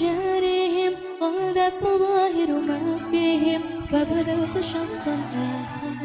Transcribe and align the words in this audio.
جارهم 0.00 0.92
قادت 1.20 1.74
مظاهر 1.82 2.50
ما 2.68 3.10
فيهم. 3.10 3.60
فبدأت 3.92 4.64
شخصا 4.64 5.14
آخر 5.34 5.98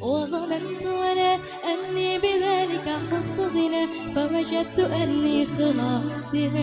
وظننت 0.00 0.86
أنا 0.86 1.34
أني 1.64 2.18
بذلك 2.18 2.88
أخص 2.88 3.38
غنى 3.38 3.86
فوجدت 4.14 4.80
أني 4.80 5.46
خلاصر 5.46 6.54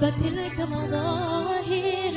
فتلك 0.00 0.60
مظاهر. 0.60 2.10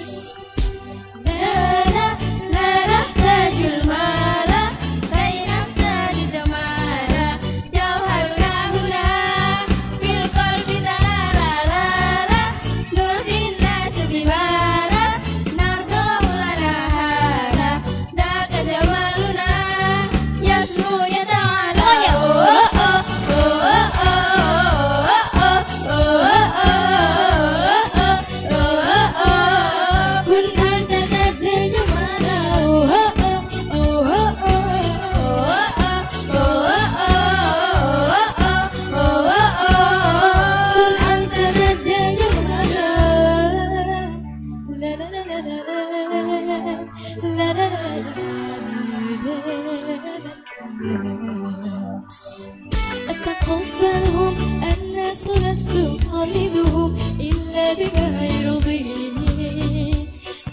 أتقبلهم 53.09 54.35
الناس 54.73 55.27
لست 55.27 55.67
أطالبهم 55.75 56.95
إلا 57.19 57.73
بما 57.73 58.25
يرضيني 58.25 60.08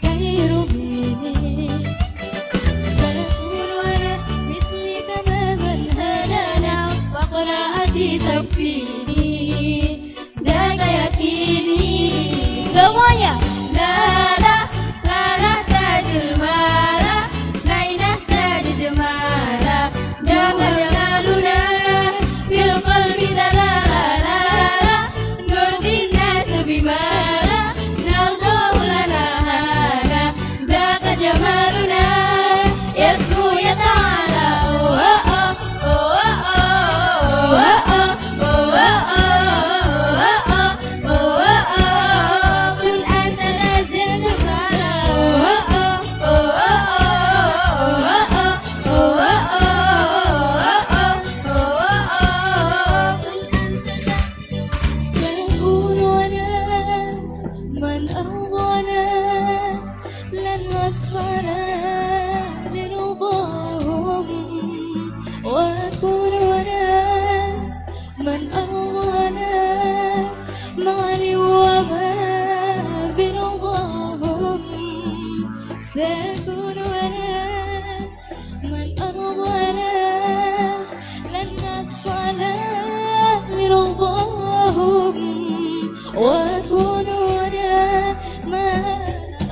يرضيني 0.05 1.69
سأكون 2.99 3.71
أنا 3.87 4.15
مثلي 4.49 4.97
تماما 5.09 5.75
أنا 6.57 6.77
وقراءتي 7.15 8.19
تكفيني 8.19 8.94
سأكون 75.95 76.79
أنا 76.79 77.99
من 78.65 78.95
أرضانا 79.03 79.93
لن 81.33 81.51
أسعنا 81.65 82.55
لرضاهم 83.51 85.15
وأكون 86.17 87.07
أنا 87.09 88.13
ما 88.51 88.69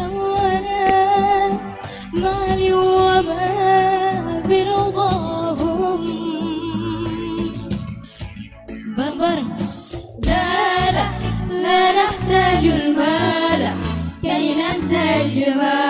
أوانا 0.00 1.48
معي 2.14 2.72
وما 2.74 4.42
برضاهم. 4.48 6.02
بربر 8.96 9.42
لا 10.26 10.90
لا 10.92 11.06
لا 11.62 11.92
نحتاج 11.92 12.64
المال. 12.64 13.62
كي 14.22 14.54
نزداد 14.54 15.26
جمالا 15.34 15.81